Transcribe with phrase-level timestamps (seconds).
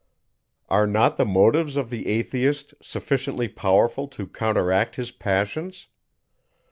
[0.67, 5.89] Are not the motives of the Atheist sufficiently powerful to counteract his passions?